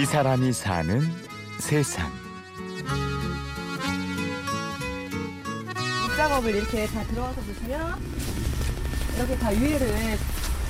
이 0.00 0.04
사람이 0.06 0.50
사는 0.54 1.02
세상. 1.58 2.10
작업을 6.16 6.54
이렇게 6.54 6.86
다 6.86 7.04
들어가서 7.04 7.38
보시면 7.42 8.00
이렇게 9.18 9.36
다 9.36 9.50
위를 9.50 10.16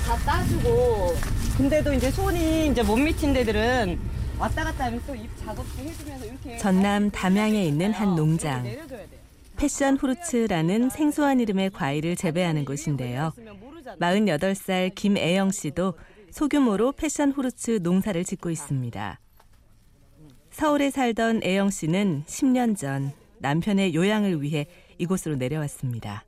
다 0.05 0.17
따주고 0.25 1.15
근데도 1.55 1.93
이제 1.93 2.11
손이 2.11 2.67
이제 2.67 2.83
못 2.83 2.97
미친 2.97 3.31
데들은 3.31 3.97
왔다 4.37 4.65
갔다 4.65 4.87
하면서 4.87 5.05
또입 5.07 5.29
작업도 5.37 5.81
해주면서 5.81 6.25
이렇게 6.25 6.57
전남 6.57 7.09
담양에 7.09 7.63
있는 7.63 7.93
한 7.93 8.15
농장. 8.15 8.65
패션 9.55 9.95
후르츠라는 9.95 10.89
생소한 10.89 11.39
이름의 11.39 11.69
과일을 11.69 12.17
재배하는 12.17 12.65
곳인데요. 12.65 13.31
48살 13.97 14.93
김애영 14.93 15.51
씨도 15.51 15.93
소규모로 16.31 16.93
패션 16.93 17.31
후르츠 17.31 17.79
농사를 17.83 18.23
짓고 18.23 18.49
있습니다. 18.49 19.19
서울에 20.51 20.89
살던 20.89 21.41
애영 21.43 21.69
씨는 21.69 22.23
10년 22.25 22.77
전 22.77 23.11
남편의 23.39 23.93
요양을 23.93 24.41
위해 24.41 24.65
이곳으로 24.97 25.35
내려왔습니다. 25.35 26.23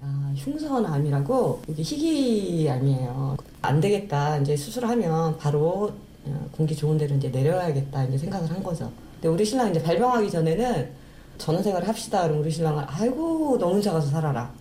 아, 0.00 0.34
흉선암이라고 0.36 1.62
이게 1.68 1.82
희귀암이에요. 1.82 3.36
안 3.62 3.80
되겠다. 3.80 4.38
이제 4.38 4.56
수술하면 4.56 5.38
바로 5.38 5.92
어, 6.24 6.48
공기 6.52 6.74
좋은 6.74 6.98
데로 6.98 7.14
이제 7.14 7.28
내려야겠다 7.28 8.04
이제 8.04 8.18
생각을 8.18 8.50
한 8.50 8.62
거죠. 8.62 8.90
근데 9.14 9.28
우리 9.28 9.44
신랑 9.44 9.70
이제 9.70 9.80
발병하기 9.82 10.30
전에는 10.30 10.90
전원 11.38 11.62
생활을 11.62 11.86
합시다. 11.86 12.24
그럼 12.24 12.40
우리 12.40 12.50
신랑은 12.50 12.84
아이고 12.86 13.58
너 13.58 13.68
혼자 13.70 13.92
가서 13.92 14.08
살아라 14.08 14.52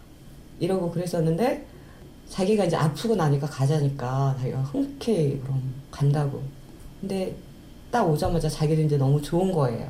이러고 0.60 0.92
그랬었는데 0.92 1.73
자기가 2.30 2.66
이제 2.66 2.76
아프고 2.76 3.16
나니까 3.16 3.48
가자니까 3.48 4.36
자기가 4.40 4.62
흔쾌히 4.64 5.40
그럼 5.42 5.74
간다고. 5.92 6.44
근데 7.00 7.36
딱 7.92 8.10
오자마자 8.10 8.50
자기도 8.50 8.82
이제 8.82 8.98
너무 8.98 9.22
좋은 9.22 9.52
거예요. 9.52 9.90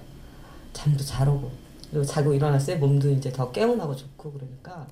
잠도 0.73 1.03
잘 1.03 1.29
오고 1.29 1.51
그리고 1.89 2.05
자고 2.05 2.33
일어났어요. 2.33 2.77
몸도 2.79 3.11
이제 3.11 3.31
더 3.31 3.51
깨어나고 3.51 3.95
좋고 3.95 4.33
그러니까. 4.33 4.87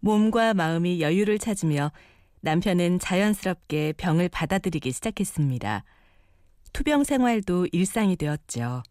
몸과 0.00 0.54
마음이 0.54 1.00
여유를 1.00 1.38
찾으며 1.38 1.92
남편은 2.40 2.98
자연스럽게 2.98 3.94
병을 3.96 4.28
받아들이기 4.28 4.92
시작했습니다. 4.92 5.84
투병 6.72 7.04
생활도 7.04 7.68
일상이 7.72 8.16
되었죠. 8.16 8.82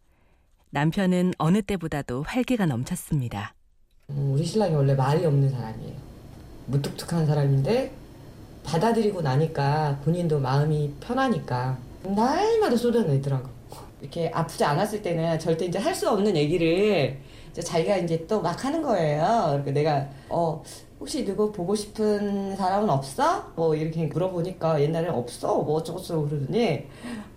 남편은 0.71 1.33
어느 1.37 1.61
때보다도 1.61 2.23
활기가 2.23 2.65
넘쳤습니다. 2.65 3.55
어, 4.07 4.31
우리 4.33 4.45
신랑이 4.45 4.73
원래 4.75 4.93
말이 4.95 5.25
없는 5.25 5.49
사람이에요. 5.49 6.08
무뚝뚝한 6.69 7.25
사람인데 7.25 7.91
받아들이고 8.63 9.21
나니까 9.21 9.99
본인도 10.03 10.39
마음이 10.39 10.93
편하니까 10.99 11.77
날마다 12.03 12.75
쏟아내더라고. 12.75 13.49
이렇게 14.01 14.29
아프지 14.33 14.63
않았을 14.63 15.01
때는 15.01 15.39
절대 15.39 15.65
이제 15.65 15.77
할 15.79 15.93
수 15.93 16.09
없는 16.09 16.35
얘기를 16.37 17.17
이제 17.51 17.61
자기가 17.61 17.97
이제 17.97 18.25
또 18.27 18.41
막 18.41 18.63
하는 18.63 18.81
거예요. 18.81 19.23
그러니까 19.63 19.71
내가 19.71 20.09
어 20.29 20.63
혹시 20.99 21.25
누구 21.25 21.51
보고 21.51 21.75
싶은 21.75 22.55
사람은 22.55 22.89
없어? 22.89 23.51
뭐 23.55 23.75
이렇게 23.75 24.05
물어보니까 24.07 24.81
옛날에 24.81 25.07
없어 25.09 25.55
뭐 25.63 25.75
어쩌고저쩌고 25.77 26.27
그러더니 26.29 26.85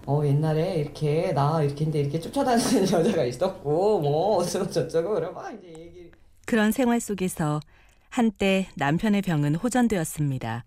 어 0.07 0.23
옛날에 0.25 0.75
이렇게 0.77 1.33
나 1.33 1.63
이렇게 1.63 1.85
인데 1.85 2.01
이렇게 2.01 2.21
쫓아다니는 2.21 2.83
여자가 2.93 3.25
있었고 3.25 4.01
뭐 4.01 4.37
어쩌고 4.39 4.69
저쩌고 4.71 5.15
그래 5.15 5.29
막 5.35 5.53
이제 5.55 5.69
얘기 5.81 6.11
그런 6.47 6.71
생활 6.73 7.01
속에서 7.01 7.61
한때 8.13 8.69
남편의 8.77 9.23
병은 9.23 9.55
호전되었습니다. 9.55 10.67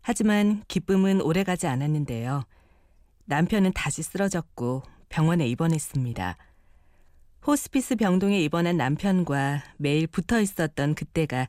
하지만 0.00 0.62
기쁨은 0.68 1.20
오래가지 1.20 1.66
않았는데요. 1.66 2.44
남편은 3.26 3.74
다시 3.74 4.02
쓰러졌고 4.02 4.80
병원에 5.10 5.46
입원했습니다. 5.48 6.38
호스피스 7.46 7.96
병동에 7.96 8.40
입원한 8.40 8.78
남편과 8.78 9.62
매일 9.76 10.06
붙어 10.06 10.40
있었던 10.40 10.94
그때가 10.94 11.46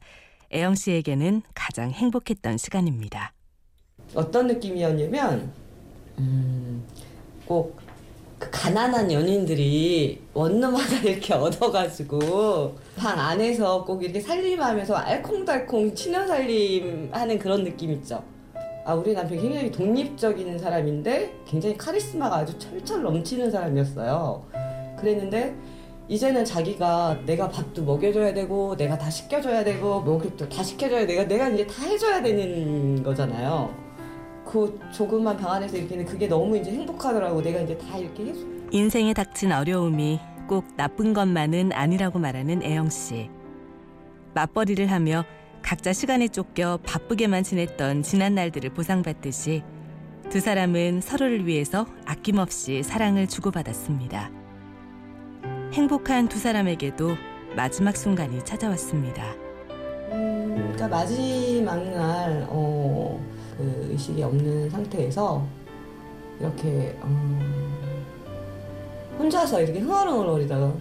애영 0.52 0.76
씨에게는 0.76 1.44
가장 1.54 1.92
행복했던 1.92 2.58
시간입니다. 2.58 3.32
어떤 4.14 4.48
느낌이었냐면 4.48 5.54
음, 6.20 6.86
꼭 7.46 7.80
그 8.44 8.50
가난한 8.52 9.10
연인들이 9.12 10.20
원룸 10.34 10.76
하나 10.76 11.00
이렇게 11.02 11.34
얻어가지고 11.34 12.76
방 12.98 13.18
안에서 13.18 13.86
꼭 13.86 14.04
이렇게 14.04 14.20
살림하면서 14.20 14.96
알콩달콩 14.96 15.96
친연 15.96 16.28
살림하는 16.28 17.40
그런 17.40 17.64
느낌 17.64 17.92
있죠. 17.94 18.22
아 18.86 18.94
우리 18.94 19.14
남편 19.14 19.40
굉장히 19.40 19.72
독립적인 19.72 20.60
사람인데 20.60 21.34
굉장히 21.48 21.78
카리스마가 21.78 22.38
아주 22.38 22.58
철철 22.60 23.02
넘치는 23.04 23.50
사람이었어요. 23.50 24.46
그랬는데 25.00 25.56
이제는 26.10 26.44
자기가 26.44 27.20
내가 27.26 27.48
밥도 27.48 27.84
먹여줘야 27.84 28.34
되고 28.34 28.76
내가 28.76 28.98
다 28.98 29.10
시켜줘야 29.10 29.64
되고 29.64 30.02
목욕도 30.02 30.50
다 30.50 30.62
시켜줘야 30.62 31.06
내가 31.06 31.26
내가 31.26 31.48
이제 31.48 31.66
다 31.66 31.84
해줘야 31.84 32.22
되는 32.22 33.02
거잖아요. 33.04 33.74
그 34.46 34.80
조그만 34.92 35.38
방 35.38 35.54
안에서 35.54 35.78
이렇게 35.78 36.04
그게 36.04 36.28
너무 36.28 36.58
이제 36.58 36.72
행복하더라고. 36.72 37.42
내가 37.42 37.60
이제 37.62 37.78
다 37.78 37.98
이렇게 37.98 38.26
해줘. 38.26 38.40
인생에 38.72 39.14
닥친 39.14 39.52
어려움이 39.52 40.20
꼭 40.48 40.66
나쁜 40.76 41.14
것만은 41.14 41.72
아니라고 41.74 42.20
말하는 42.20 42.64
애영 42.64 42.90
씨. 42.90 43.30
맞벌이를 44.34 44.92
하며 44.92 45.24
각자 45.62 45.94
시간에 45.94 46.28
쫓겨 46.28 46.80
바쁘게만 46.84 47.44
지냈던 47.44 48.04
지난 48.04 48.36
날들을 48.36 48.72
보상받듯이 48.72 49.64
두 50.30 50.40
사람은 50.40 51.02
서로를 51.02 51.46
위해서 51.46 51.86
아낌없이 52.06 52.84
사랑을 52.84 53.28
주고받았습니다. 53.28 54.32
행복한 55.74 56.28
두 56.28 56.40
사람에게도 56.40 57.16
마지막 57.56 57.96
순간이 57.96 58.44
찾아왔습니다. 58.44 59.34
음, 60.12 60.56
그러니까 60.74 60.88
마지막 60.88 61.76
날, 61.84 62.46
어, 62.50 63.20
그 63.58 63.88
의식이 63.92 64.24
없는 64.24 64.70
상태에서 64.70 65.46
이렇게, 66.40 66.98
음, 67.04 67.64
혼자서 69.18 69.62
이렇게 69.62 69.80
흥얼흥얼거리다가, 69.80 70.74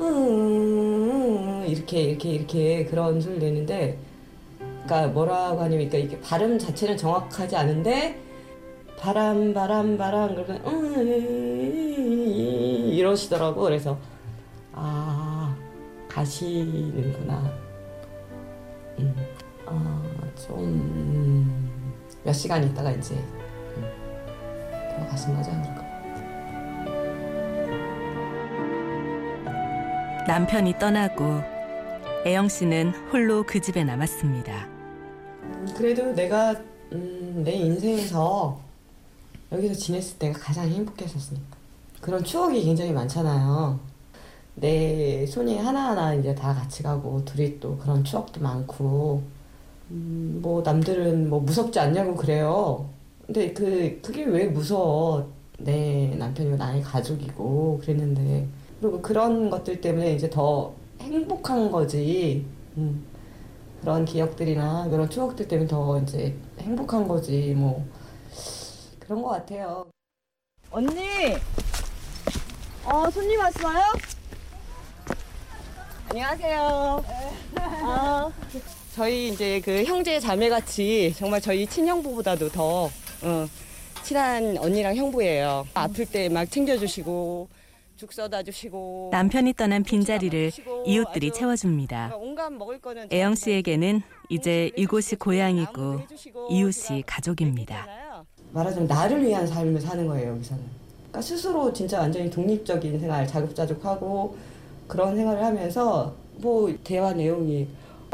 음, 0.00 1.64
이렇게, 1.66 2.02
이렇게, 2.02 2.30
이렇게 2.30 2.84
그런 2.86 3.20
소리를 3.20 3.46
내는데, 3.46 3.98
그러니까 4.84 5.08
뭐라고 5.08 5.60
하냐면, 5.60 5.88
그러니까 5.88 5.98
이게 5.98 6.20
발음 6.20 6.58
자체는 6.58 6.96
정확하지 6.96 7.56
않은데, 7.56 8.20
바람, 8.98 9.52
바람, 9.52 9.98
바람, 9.98 10.34
그러면, 10.34 10.62
음, 10.66 11.86
이러시더라고. 12.92 13.60
그래서, 13.62 13.98
아, 14.72 15.54
가시는구나. 16.08 17.52
음, 18.98 19.14
아, 19.66 20.02
좀, 20.46 21.25
몇 22.26 22.32
시간 22.32 22.64
있다가 22.64 22.90
이제, 22.90 23.14
음, 23.14 23.84
들어가신 24.96 25.36
거지 25.36 25.48
않을까. 25.48 25.86
남편이 30.26 30.76
떠나고 30.80 31.40
애영 32.26 32.48
씨는 32.48 32.90
홀로 33.12 33.44
그 33.44 33.60
집에 33.60 33.84
남았습니다. 33.84 34.66
그래도 35.76 36.12
내가, 36.14 36.56
음, 36.90 37.42
내 37.44 37.52
인생에서 37.52 38.58
여기서 39.52 39.74
지냈을 39.74 40.18
때가 40.18 40.40
가장 40.40 40.68
행복했었으니까. 40.68 41.56
그런 42.00 42.24
추억이 42.24 42.64
굉장히 42.64 42.90
많잖아요. 42.90 43.78
내 44.56 45.24
손이 45.26 45.58
하나하나 45.58 46.14
이제 46.14 46.34
다 46.34 46.52
같이 46.52 46.82
가고, 46.82 47.24
둘이 47.24 47.60
또 47.60 47.78
그런 47.78 48.02
추억도 48.02 48.40
많고, 48.40 49.35
음, 49.90 50.40
뭐 50.42 50.62
남들은 50.62 51.28
뭐 51.30 51.40
무섭지 51.40 51.78
않냐고 51.78 52.14
그래요. 52.16 52.88
근데 53.26 53.52
그 53.52 54.00
그게 54.02 54.24
왜 54.24 54.46
무서워? 54.46 55.32
내 55.58 56.14
남편이고 56.18 56.56
나의 56.56 56.82
가족이고 56.82 57.78
그랬는데 57.82 58.46
그리고 58.80 59.00
그런 59.00 59.48
것들 59.48 59.80
때문에 59.80 60.14
이제 60.14 60.28
더 60.28 60.74
행복한 61.00 61.70
거지. 61.70 62.44
음, 62.76 63.04
그런 63.80 64.04
기억들이나 64.04 64.88
그런 64.88 65.08
추억들 65.08 65.48
때문에 65.48 65.68
더 65.68 65.98
이제 66.00 66.36
행복한 66.58 67.06
거지. 67.08 67.54
뭐 67.56 67.84
그런 69.00 69.22
것 69.22 69.28
같아요. 69.30 69.86
언니, 70.70 71.34
어 72.84 73.08
손님 73.10 73.38
왔어요? 73.40 73.82
안녕하세요. 76.10 77.04
어, 77.84 78.32
저희 78.96 79.28
이제 79.28 79.60
그 79.62 79.84
형제 79.84 80.18
자매 80.18 80.48
같이 80.48 81.12
정말 81.16 81.38
저희 81.40 81.66
친형부보다도 81.66 82.48
더 82.48 82.84
어, 82.86 83.46
친한 84.02 84.56
언니랑 84.56 84.96
형부예요. 84.96 85.66
아플 85.74 86.06
때 86.06 86.30
막 86.30 86.50
챙겨주시고 86.50 87.48
죽 87.96 88.12
써다 88.12 88.42
주시고 88.42 89.10
남편이 89.12 89.52
떠난 89.54 89.82
빈자리를 89.82 90.50
이웃들이 90.86 91.30
채워줍니다. 91.32 92.12
애영 93.12 93.34
씨에게는 93.34 94.00
이제 94.30 94.70
이곳이 94.76 95.16
고향이고 95.16 96.00
이웃이 96.50 97.02
가족입니다. 97.06 97.86
말하자면 98.52 98.88
나를 98.88 99.22
위한 99.26 99.46
삶을 99.46 99.78
사는 99.80 100.06
거예요 100.06 100.32
여기서는. 100.32 100.62
그러니까 101.08 101.20
스스로 101.20 101.70
진짜 101.72 102.00
완전히 102.00 102.30
독립적인 102.30 102.98
생활, 103.00 103.26
자급자족하고 103.26 104.36
그런 104.86 105.16
생활을 105.16 105.42
하면서 105.44 106.14
뭐 106.36 106.74
대화 106.84 107.12
내용이 107.12 107.66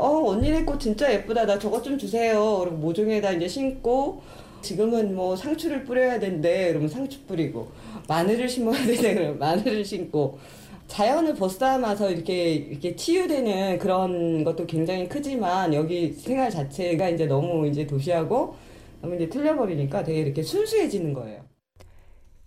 어 0.02 0.30
언니네 0.30 0.64
꽃 0.64 0.80
진짜 0.80 1.12
예쁘다. 1.12 1.46
나 1.46 1.56
저것 1.56 1.84
좀 1.84 1.96
주세요. 1.96 2.58
그리고 2.58 2.76
모종에다 2.78 3.30
이제 3.32 3.46
심고 3.46 4.20
지금은 4.60 5.14
뭐 5.14 5.36
상추를 5.36 5.84
뿌려야 5.84 6.18
된대. 6.18 6.68
그러면 6.70 6.88
상추 6.88 7.24
뿌리고 7.24 7.70
마늘을 8.08 8.48
심어야 8.48 8.82
되네. 8.84 9.14
그러면 9.14 9.38
마늘을 9.38 9.84
심고 9.84 10.40
자연을 10.88 11.36
벗삼아서 11.36 12.10
이렇게 12.10 12.52
이렇게 12.52 12.96
치유되는 12.96 13.78
그런 13.78 14.42
것도 14.42 14.66
굉장히 14.66 15.08
크지만 15.08 15.72
여기 15.72 16.12
생활 16.12 16.50
자체가 16.50 17.08
이제 17.10 17.26
너무 17.26 17.68
이제 17.68 17.86
도시하고 17.86 18.56
너무 19.00 19.14
이제 19.14 19.28
틀려버리니까 19.28 20.02
되게 20.02 20.18
이렇게 20.20 20.42
순수해지는 20.42 21.12
거예요. 21.12 21.42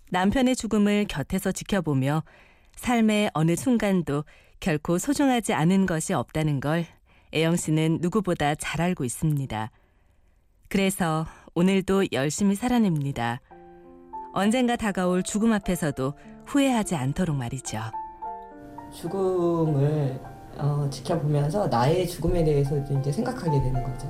남편의 0.09 0.57
죽음을 0.57 1.05
곁에서 1.07 1.53
지켜보며 1.53 2.23
삶의 2.75 3.31
어느 3.33 3.55
순간도 3.55 4.25
결코 4.59 4.97
소중하지 4.97 5.53
않은 5.53 5.85
것이 5.85 6.13
없다는 6.13 6.59
걸 6.59 6.85
애영 7.33 7.55
씨는 7.55 7.99
누구보다 8.01 8.55
잘 8.55 8.81
알고 8.81 9.03
있습니다. 9.03 9.71
그래서 10.69 11.25
오늘도 11.53 12.05
열심히 12.11 12.55
살아냅니다. 12.55 13.41
언젠가 14.33 14.75
다가올 14.75 15.23
죽음 15.23 15.53
앞에서도 15.53 16.13
후회하지 16.45 16.95
않도록 16.95 17.35
말이죠. 17.35 17.79
죽음을 18.93 20.19
어, 20.57 20.87
지켜보면서 20.89 21.67
나의 21.67 22.07
죽음에 22.07 22.43
대해서 22.43 22.77
이제 22.77 23.11
생각하게 23.11 23.61
되는 23.61 23.83
거죠. 23.83 24.07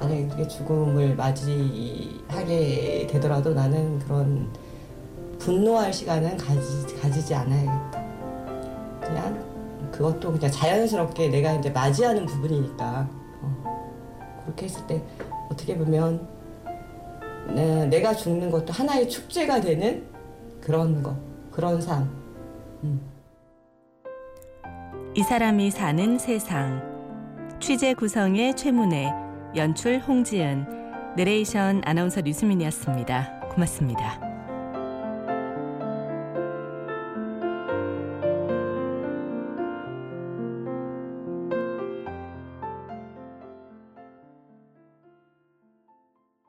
만약에 0.00 0.48
죽음을 0.48 1.14
맞이하게 1.14 3.06
되더라도 3.08 3.54
나는 3.54 3.98
그런 4.00 4.52
분노할 5.38 5.92
시간은 5.92 6.36
가지, 6.36 7.00
가지지 7.00 7.34
않아야겠다. 7.34 8.02
그냥 9.00 9.51
그것도 9.92 10.32
그냥 10.32 10.50
자연스럽게 10.50 11.28
내가 11.28 11.52
이제 11.52 11.70
맞이하는 11.70 12.26
부분이니까 12.26 13.08
어, 13.42 14.40
그렇게 14.44 14.64
했을 14.66 14.86
때 14.86 15.02
어떻게 15.50 15.76
보면 15.76 16.26
내- 17.54 17.86
내가 17.86 18.14
죽는 18.14 18.50
것도 18.50 18.72
하나의 18.72 19.08
축제가 19.08 19.60
되는 19.60 20.04
그런 20.60 21.02
거 21.02 21.14
그런 21.50 21.80
삶. 21.80 22.08
음. 22.84 23.00
이 25.14 25.22
사람이 25.22 25.70
사는 25.70 26.18
세상 26.18 26.82
취재 27.60 27.92
구성의 27.94 28.56
최문혜 28.56 29.12
연출 29.54 29.98
홍지은 29.98 31.14
내레이션 31.16 31.82
아나운서 31.84 32.22
류수민이었습니다. 32.22 33.40
고맙습니다. 33.50 34.31